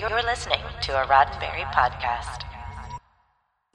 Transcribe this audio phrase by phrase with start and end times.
[0.00, 2.42] You're listening to a Roddenberry podcast.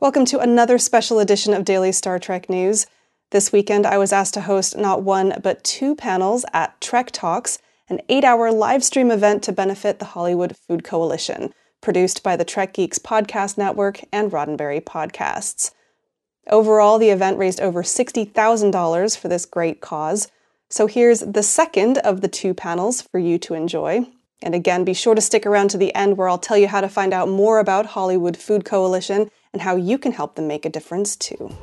[0.01, 2.87] Welcome to another special edition of Daily Star Trek News.
[3.31, 7.59] This weekend, I was asked to host not one, but two panels at Trek Talks,
[7.87, 12.43] an eight hour live stream event to benefit the Hollywood Food Coalition, produced by the
[12.43, 15.71] Trek Geeks Podcast Network and Roddenberry Podcasts.
[16.49, 20.27] Overall, the event raised over $60,000 for this great cause.
[20.69, 24.05] So here's the second of the two panels for you to enjoy.
[24.41, 26.81] And again, be sure to stick around to the end where I'll tell you how
[26.81, 30.65] to find out more about Hollywood Food Coalition and how you can help them make
[30.65, 31.53] a difference too.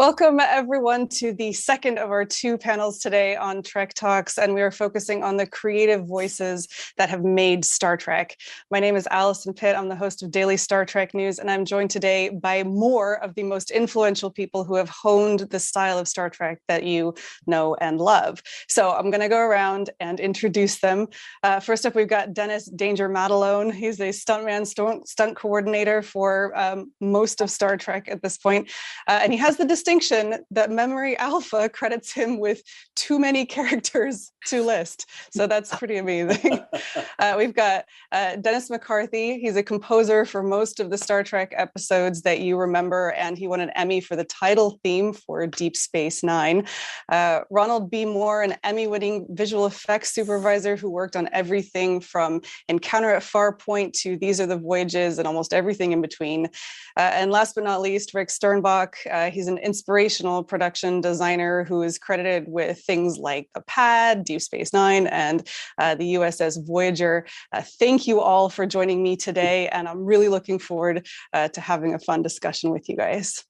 [0.00, 4.62] Welcome, everyone, to the second of our two panels today on Trek Talks, and we
[4.62, 8.34] are focusing on the creative voices that have made Star Trek.
[8.70, 9.76] My name is Allison Pitt.
[9.76, 13.34] I'm the host of Daily Star Trek News, and I'm joined today by more of
[13.34, 17.12] the most influential people who have honed the style of Star Trek that you
[17.46, 18.42] know and love.
[18.70, 21.08] So I'm going to go around and introduce them.
[21.42, 23.70] Uh, first up, we've got Dennis Danger Madalone.
[23.70, 28.70] He's a stuntman, stunt, stunt coordinator for um, most of Star Trek at this point,
[29.06, 32.62] uh, and he has the distinction distinction that Memory Alpha credits him with
[32.94, 35.06] too many characters to list.
[35.32, 36.60] So that's pretty amazing.
[37.18, 39.38] uh, we've got uh, Dennis McCarthy.
[39.40, 43.48] He's a composer for most of the Star Trek episodes that you remember, and he
[43.48, 46.66] won an Emmy for the title theme for Deep Space Nine.
[47.10, 48.04] Uh, Ronald B.
[48.04, 53.92] Moore, an Emmy winning visual effects supervisor who worked on everything from Encounter at Farpoint
[54.02, 56.46] to These Are the Voyages and almost everything in between.
[56.96, 58.94] Uh, and last but not least, Rick Sternbach.
[59.10, 64.42] Uh, he's an inspirational production designer who is credited with things like The PADD, Deep
[64.42, 67.26] Space Nine, and uh, the USS Voyager.
[67.50, 71.62] Uh, thank you all for joining me today, and I'm really looking forward uh, to
[71.62, 73.42] having a fun discussion with you guys.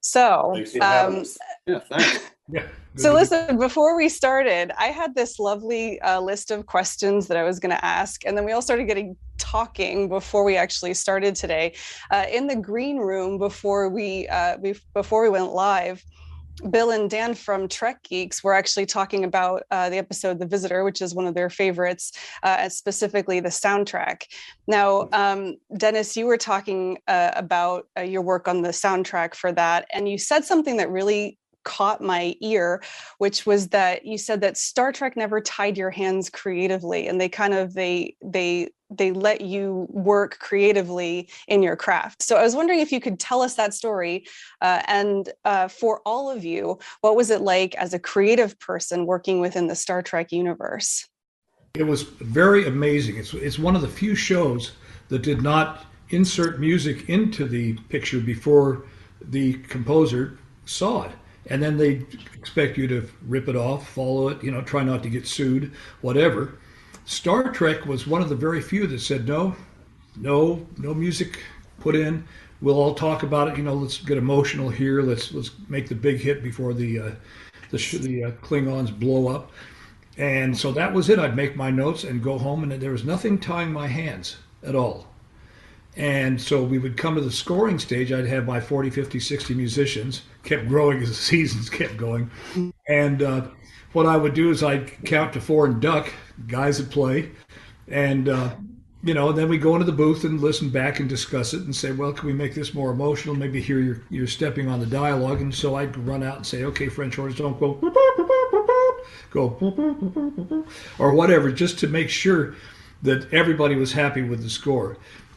[0.00, 1.24] So, um,
[1.66, 2.30] yeah, thanks.
[2.48, 2.66] Yeah.
[2.96, 7.42] So listen, before we started, I had this lovely uh, list of questions that I
[7.42, 11.34] was going to ask, and then we all started getting talking before we actually started
[11.34, 11.74] today.
[12.10, 14.56] Uh, in the green room before we uh,
[14.94, 16.02] before we went live,
[16.70, 20.84] Bill and Dan from Trek Geeks were actually talking about uh, the episode The Visitor,
[20.84, 24.22] which is one of their favorites, uh, specifically the soundtrack.
[24.66, 29.52] Now, um, Dennis, you were talking uh, about uh, your work on the soundtrack for
[29.52, 32.80] that, and you said something that really caught my ear
[33.18, 37.28] which was that you said that star trek never tied your hands creatively and they
[37.28, 42.22] kind of they they they let you work creatively in your craft.
[42.22, 44.26] So i was wondering if you could tell us that story
[44.60, 49.04] uh, and uh, for all of you what was it like as a creative person
[49.04, 51.06] working within the star trek universe?
[51.74, 53.16] It was very amazing.
[53.16, 54.72] It's, it's one of the few shows
[55.08, 58.84] that did not insert music into the picture before
[59.20, 61.12] the composer saw it
[61.48, 65.02] and then they expect you to rip it off, follow it, you know, try not
[65.02, 66.58] to get sued, whatever.
[67.04, 69.54] Star Trek was one of the very few that said no,
[70.16, 71.40] no, no music
[71.78, 72.26] put in.
[72.60, 73.56] We'll all talk about it.
[73.56, 75.02] You know, let's get emotional here.
[75.02, 77.10] Let's let's make the big hit before the uh,
[77.70, 79.52] the, the uh, Klingons blow up.
[80.18, 81.18] And so that was it.
[81.18, 84.74] I'd make my notes and go home, and there was nothing tying my hands at
[84.74, 85.06] all.
[85.96, 88.12] And so we would come to the scoring stage.
[88.12, 92.30] I'd have my 40, 50, 60 musicians, kept growing as the seasons kept going.
[92.86, 93.48] And uh,
[93.92, 96.12] what I would do is I'd count to four and duck,
[96.48, 97.30] guys would play.
[97.88, 98.50] And, uh,
[99.02, 101.74] you know, then we go into the booth and listen back and discuss it and
[101.74, 103.34] say, well, can we make this more emotional?
[103.34, 105.40] Maybe here you're, you're stepping on the dialogue.
[105.40, 107.74] And so I'd run out and say, okay, French horns, don't go,
[109.30, 110.66] go,
[110.98, 112.54] or whatever, just to make sure
[113.02, 114.96] that everybody was happy with the score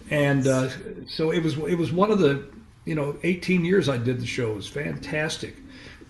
[0.09, 0.69] and uh,
[1.07, 2.45] so it was it was one of the
[2.85, 5.55] you know 18 years I did the show it was fantastic,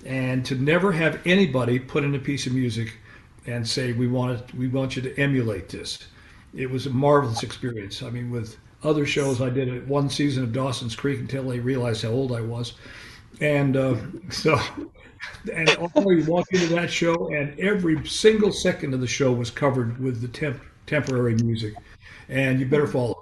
[0.06, 2.98] and to never have anybody put in a piece of music
[3.46, 6.08] and say we want to, we want you to emulate this,
[6.56, 8.02] it was a marvelous experience.
[8.02, 12.04] I mean with other shows I did one season of Dawson's Creek until they realized
[12.04, 12.74] how old I was,
[13.42, 13.96] and uh,
[14.30, 14.60] so.
[15.54, 20.00] And you walk into that show, and every single second of the show was covered
[20.00, 21.74] with the temp- temporary music,
[22.30, 23.19] and you better follow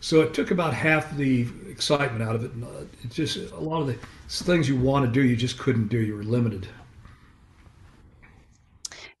[0.00, 2.50] so it took about half the excitement out of it.
[2.62, 3.98] Uh, it just a lot of the
[4.28, 5.98] things you want to do, you just couldn't do.
[5.98, 6.66] You were limited.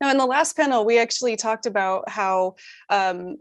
[0.00, 2.54] Now, in the last panel, we actually talked about how
[2.88, 3.36] um,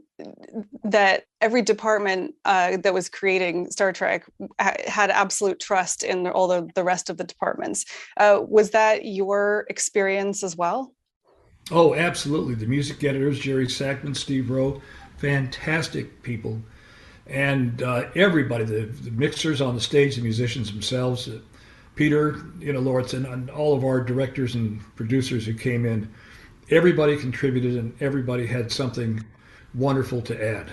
[0.83, 4.25] that every department uh, that was creating Star Trek
[4.59, 7.85] ha- had absolute trust in all the, the rest of the departments.
[8.18, 10.94] Uh, was that your experience as well?
[11.71, 12.56] Oh, absolutely.
[12.56, 14.81] The music editors, Gerry Sackman, Steve Rowe,
[15.18, 16.62] fantastic people
[17.29, 21.39] and uh, everybody, the, the, mixers on the stage, the musicians themselves, uh,
[21.95, 26.09] Peter, you know, Lawrence, and, and all of our directors and producers who came in,
[26.71, 29.23] everybody contributed and everybody had something
[29.75, 30.71] wonderful to add.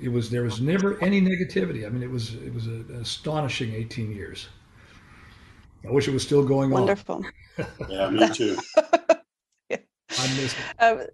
[0.00, 1.86] It was there was never any negativity.
[1.86, 4.48] I mean, it was it was an astonishing 18 years.
[5.86, 7.16] I wish it was still going Wonderful.
[7.16, 7.32] on.
[7.58, 7.94] Wonderful.
[7.94, 8.56] yeah, me too.
[9.68, 9.76] yeah.
[10.10, 10.82] I miss it.
[10.82, 11.06] Um,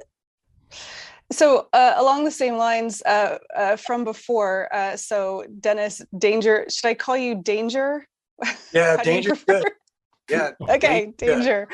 [1.30, 6.88] so uh, along the same lines uh, uh, from before, uh, so Dennis, Danger, should
[6.88, 8.06] I call you Danger?
[8.72, 9.36] Yeah, danger.
[9.46, 9.64] Good.
[10.30, 10.50] Yeah.
[10.68, 11.36] okay danger.
[11.36, 11.68] danger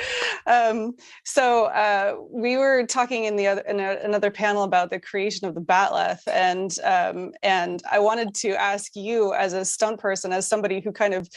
[0.46, 5.00] um, so uh, we were talking in the other in a, another panel about the
[5.00, 9.98] creation of the bat'leth and um, and i wanted to ask you as a stunt
[9.98, 11.28] person as somebody who kind of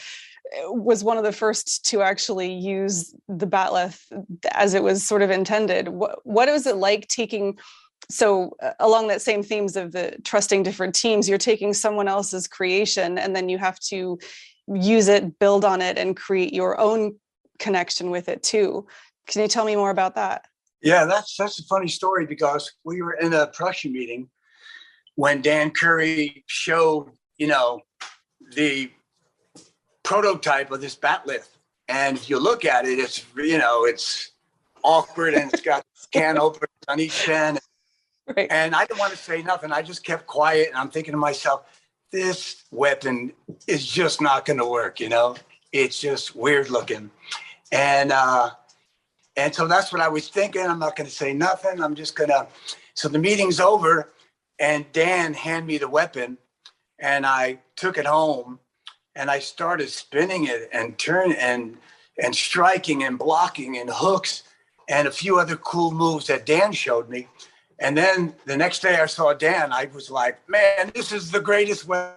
[0.56, 4.00] uh, was one of the first to actually use the bat'leth
[4.52, 7.58] as it was sort of intended what, what was it like taking
[8.10, 12.48] so uh, along that same themes of the trusting different teams you're taking someone else's
[12.48, 14.18] creation and then you have to
[14.74, 17.16] use it, build on it, and create your own
[17.58, 18.86] connection with it too.
[19.26, 20.46] Can you tell me more about that?
[20.82, 24.28] Yeah, that's that's a funny story because we were in a production meeting
[25.16, 27.80] when Dan Curry showed, you know,
[28.54, 28.90] the
[30.04, 31.48] prototype of this bat'leth
[31.88, 34.30] And if you look at it, it's you know, it's
[34.84, 37.58] awkward and it's got can openers on each end.
[38.36, 38.50] Right.
[38.50, 39.72] And I didn't want to say nothing.
[39.72, 41.64] I just kept quiet and I'm thinking to myself,
[42.12, 43.32] this weapon
[43.66, 45.00] is just not going to work.
[45.00, 45.36] You know,
[45.72, 47.10] it's just weird looking,
[47.72, 48.50] and uh,
[49.36, 50.62] and so that's what I was thinking.
[50.66, 51.82] I'm not going to say nothing.
[51.82, 52.46] I'm just gonna.
[52.94, 54.10] So the meeting's over,
[54.58, 56.38] and Dan handed me the weapon,
[56.98, 58.58] and I took it home,
[59.14, 61.76] and I started spinning it and turn and
[62.22, 64.44] and striking and blocking and hooks
[64.88, 67.28] and a few other cool moves that Dan showed me.
[67.80, 71.40] And then the next day I saw Dan, I was like, man, this is the
[71.40, 72.16] greatest weapon.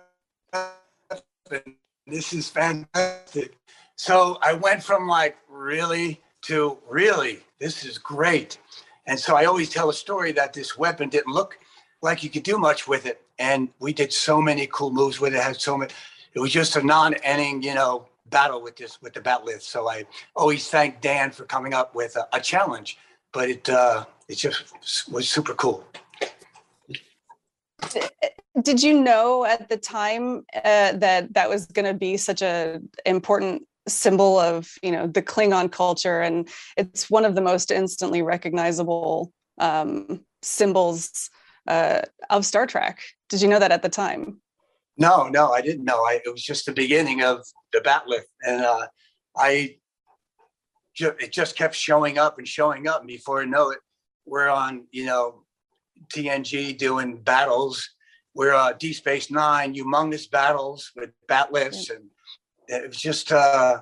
[2.08, 3.58] This is fantastic.
[3.96, 8.58] So I went from like, really to really, this is great.
[9.06, 11.60] And so I always tell a story that this weapon didn't look
[12.02, 13.22] like you could do much with it.
[13.38, 15.38] And we did so many cool moves with it.
[15.38, 15.92] it had so many,
[16.34, 19.62] it was just a non-ending, you know, battle with this, with the bat'leth.
[19.62, 20.06] So I
[20.36, 22.98] always thank Dan for coming up with a, a challenge,
[23.34, 24.64] but it, uh, it just
[25.12, 25.86] was super cool.
[28.62, 32.82] Did you know at the time uh, that that was going to be such a
[33.06, 36.48] important symbol of you know the Klingon culture, and
[36.78, 41.30] it's one of the most instantly recognizable um, symbols
[41.68, 43.02] uh, of Star Trek?
[43.30, 44.42] Did you know that at the time?
[44.98, 46.04] No, no, I didn't know.
[46.04, 47.40] I, it was just the beginning of
[47.72, 48.88] the bat'leth, and uh,
[49.38, 49.78] I
[50.96, 53.80] ju- it just kept showing up and showing up, and before I know it,
[54.26, 55.44] we're on you know
[56.14, 57.88] TNG doing battles.
[58.34, 62.06] We're uh, D Space Nine, humongous battles with bat'leths, and
[62.68, 63.82] it was just uh,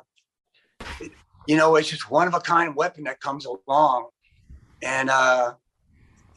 [1.00, 1.12] it-
[1.48, 4.10] you know it's just one of a kind weapon that comes along,
[4.84, 5.54] and uh,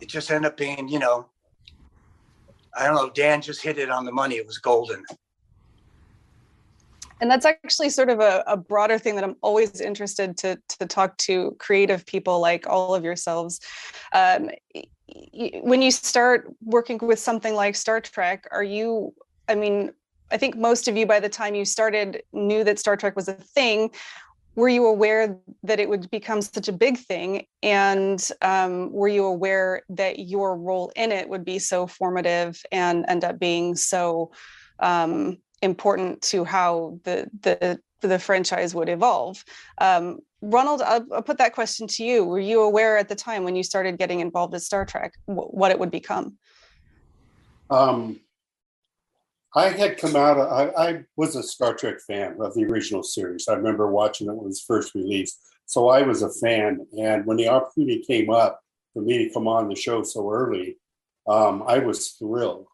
[0.01, 1.27] it just ended up being you know
[2.77, 3.11] I don't know.
[3.11, 4.37] Dan just hit it on the money.
[4.37, 5.05] It was golden.
[7.23, 10.85] And that's actually sort of a, a broader thing that i'm always interested to to
[10.87, 13.61] talk to creative people like all of yourselves.
[14.13, 14.51] Um,
[15.63, 19.15] when you start working with something like star trek are you
[19.49, 19.93] i mean
[20.31, 23.29] i think most of you by the time you started knew that star trek was
[23.29, 23.91] a thing.
[24.55, 27.47] Were you aware that it would become such a big thing?
[27.63, 33.07] And um, were you aware that your role in it would be so formative and
[33.09, 34.31] end up being so
[34.79, 39.45] um, important to how the the the franchise would evolve.
[39.79, 42.25] Um, Ronald, I'll, I'll put that question to you.
[42.25, 45.55] Were you aware at the time when you started getting involved with Star Trek wh-
[45.55, 46.37] what it would become?
[47.71, 48.19] Um,
[49.55, 53.47] I had come out, I, I was a Star Trek fan of the original series.
[53.49, 55.39] I remember watching it when it was first released.
[55.67, 56.87] So I was a fan.
[56.99, 58.61] And when the opportunity came up
[58.93, 60.77] for me to come on the show so early,
[61.29, 62.67] um, I was thrilled.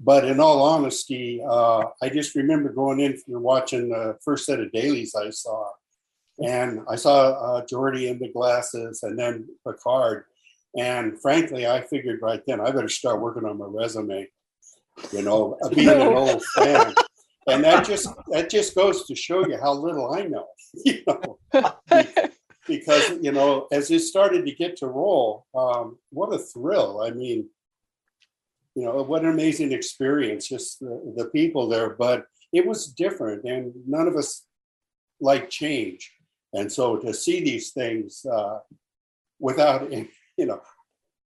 [0.00, 4.60] But in all honesty, uh, I just remember going in and watching the first set
[4.60, 5.70] of dailies I saw.
[6.38, 10.24] And I saw uh, Geordi in the glasses and then Picard.
[10.76, 14.28] And frankly, I figured right then I better start working on my resume.
[15.12, 16.94] You know, being an old fan,
[17.46, 20.46] and that just that just goes to show you how little I know.
[20.84, 21.38] You know,
[22.66, 27.02] because you know, as it started to get to roll, um, what a thrill!
[27.02, 27.48] I mean,
[28.76, 30.46] you know, what an amazing experience.
[30.46, 34.44] Just the, the people there, but it was different, and none of us
[35.18, 36.12] like change.
[36.52, 38.58] And so to see these things uh,
[39.40, 39.90] without,
[40.36, 40.60] you know,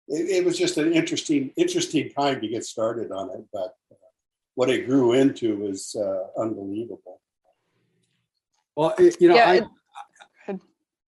[0.08, 3.44] it, it, was just an interesting, interesting time to get started on it.
[3.52, 3.96] But uh,
[4.54, 7.20] what it grew into is uh, unbelievable.
[8.76, 9.64] Well, it, you know, Yeah, I, it-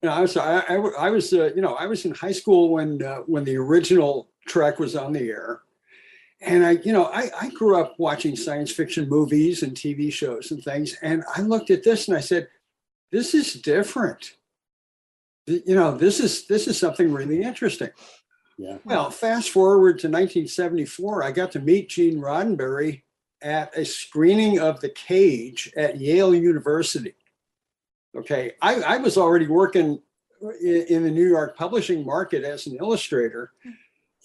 [0.02, 2.32] you know, I was, I, I, I was, uh, you know, I was in high
[2.32, 5.60] school when, uh, when the original Trek was on the air.
[6.40, 10.50] And I, you know, I, I grew up watching science fiction movies and TV shows
[10.50, 10.96] and things.
[11.02, 12.48] And I looked at this and I said,
[13.12, 14.36] this is different.
[15.46, 17.90] You know, this is, this is something really interesting.
[18.56, 18.78] Yeah.
[18.84, 23.02] Well, fast forward to 1974, I got to meet Gene Roddenberry
[23.42, 27.14] at a screening of The Cage at Yale University.
[28.16, 30.02] Okay, I, I was already working
[30.62, 33.70] in, in the New York publishing market as an illustrator, hmm.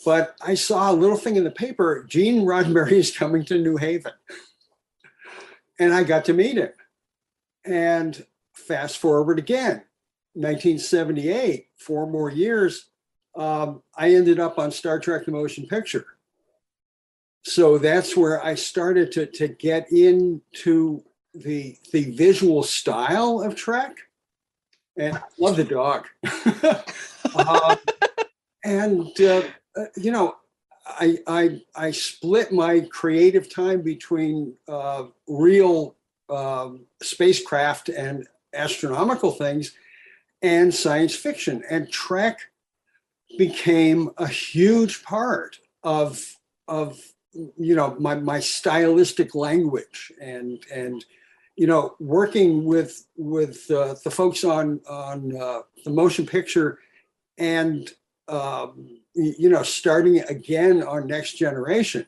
[0.03, 3.77] But I saw a little thing in the paper Gene Roddenberry is coming to New
[3.77, 4.13] Haven.
[5.79, 6.71] And I got to meet him.
[7.65, 9.83] And fast forward again,
[10.33, 12.87] 1978, four more years,
[13.35, 16.05] um, I ended up on Star Trek The Motion Picture.
[17.43, 23.97] So that's where I started to, to get into the, the visual style of Trek.
[24.97, 26.07] And I love the dog.
[27.35, 27.77] Um,
[28.63, 29.41] and, uh,
[29.75, 30.35] uh, you know,
[30.87, 35.95] I, I, I split my creative time between uh, real
[36.29, 39.73] um, spacecraft and astronomical things
[40.41, 41.63] and science fiction.
[41.69, 42.39] And Trek
[43.37, 46.23] became a huge part of
[46.67, 46.99] of
[47.57, 51.03] you know my my stylistic language and and
[51.55, 56.79] you know working with with uh, the folks on on uh, the motion picture
[57.37, 57.91] and
[58.27, 62.05] um, you know starting again on next generation.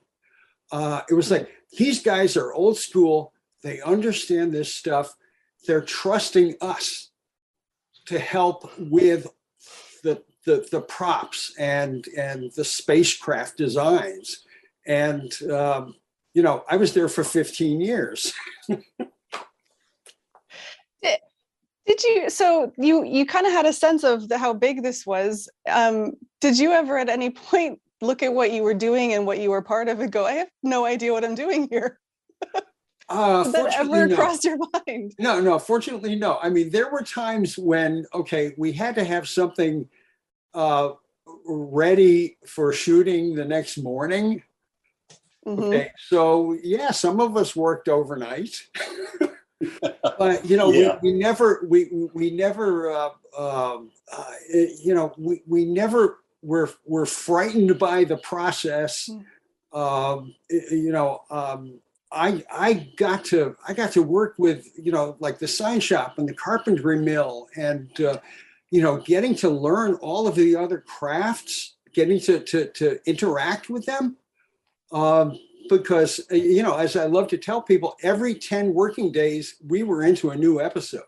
[0.72, 3.34] Uh, it was like these guys are old school.
[3.64, 5.16] They understand this stuff.
[5.66, 7.10] They're trusting us
[8.06, 9.28] to help with
[10.04, 14.44] the the, the props and and the spacecraft designs.
[14.86, 15.96] And um,
[16.38, 18.32] you know i was there for 15 years
[21.88, 22.30] Did you?
[22.30, 25.50] So you you kind of had a sense of the, how big this was.
[25.72, 29.40] Um, did you ever at any point look at what you were doing and what
[29.40, 32.00] you were part of and go, I have no idea what I'm doing here?
[33.10, 34.16] uh, Did that ever no.
[34.16, 35.14] cross your mind?
[35.18, 39.28] no no fortunately no i mean there were times when okay we had to have
[39.28, 39.88] something
[40.54, 40.90] uh,
[41.46, 44.44] ready for shooting the next morning
[45.48, 45.64] Mhm.
[45.64, 48.54] okay so yeah some of us worked overnight
[50.18, 50.98] but you know Yeah.
[51.02, 54.32] we, we never we we never uh, um, uh,
[54.84, 59.26] you know we, we never were were frightened by the process Mm.
[59.74, 61.80] um, you know um,
[62.12, 66.18] I I got to I got to work with you know like the sign shop
[66.20, 68.20] and the carpentry mill and uh,
[68.70, 73.70] you know getting to learn all of the other crafts getting to to, to interact
[73.70, 74.18] with them
[74.92, 75.38] um,
[75.70, 79.84] because uh, you know as I love to tell people every 10 working days we
[79.84, 81.04] were into a new episode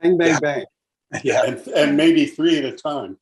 [0.00, 0.40] bang bang Yeah.
[0.40, 0.64] bang
[1.24, 1.42] Yeah.
[1.44, 3.18] And, and maybe three at a time.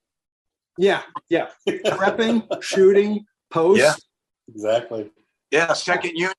[0.79, 3.95] yeah yeah prepping shooting post Yeah.
[4.49, 5.11] exactly.
[5.50, 5.73] Yeah.
[5.73, 6.37] Second unit.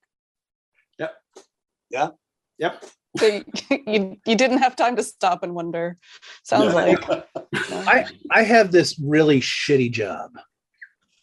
[0.98, 2.84] yep
[3.18, 3.44] So you,
[3.88, 5.98] you you didn't have time to stop and wonder.
[6.44, 6.82] Sounds Yeah.
[6.82, 7.26] like
[7.88, 10.32] I I have this really shitty job.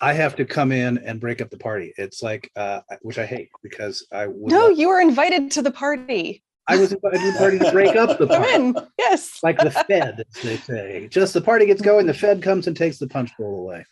[0.00, 1.92] I have to come in and break up the party.
[1.96, 4.68] It's like, uh, which I hate because I would no.
[4.68, 6.42] love- You were invited to the party.
[6.70, 8.76] I was invited to the party to break up the Come party, in.
[8.98, 9.40] Yes.
[9.42, 11.08] like the Fed, as they say.
[11.08, 13.84] Just the party gets going, the Fed comes and takes the punch bowl away.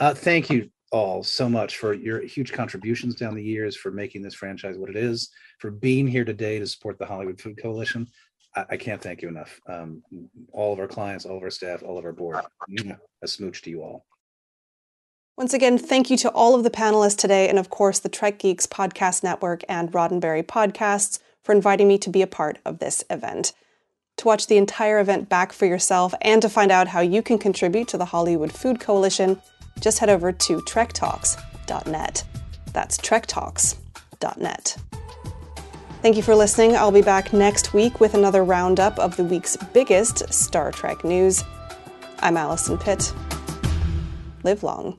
[0.00, 4.22] Uh, thank you all so much for your huge contributions down the years, for making
[4.22, 8.08] this franchise what it is, for being here today to support the Hollywood Food Coalition.
[8.56, 9.60] I, I can't thank you enough.
[9.68, 10.02] Um,
[10.52, 12.38] all of our clients, all of our staff, all of our board.
[13.22, 14.04] A smooch to you all.
[15.38, 18.40] Once again, thank you to all of the panelists today, and of course, the Trek
[18.40, 23.04] Geeks Podcast Network and Roddenberry Podcasts for inviting me to be a part of this
[23.08, 23.52] event.
[24.16, 27.38] To watch the entire event back for yourself and to find out how you can
[27.38, 29.40] contribute to the Hollywood Food Coalition,
[29.78, 32.24] just head over to trektalks.net.
[32.72, 34.76] That's trektalks.net.
[36.02, 36.74] Thank you for listening.
[36.74, 41.44] I'll be back next week with another roundup of the week's biggest Star Trek news.
[42.18, 43.12] I'm Allison Pitt.
[44.42, 44.98] Live long